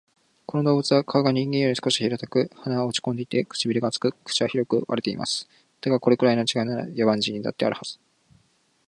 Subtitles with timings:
[0.47, 5.47] この動物は顔が人間より少し平たく、鼻は落ち込んでいて、唇が厚く、口は広く割れています。
[5.79, 7.99] だが、これくらいの違いなら、野蛮人にだってあるはず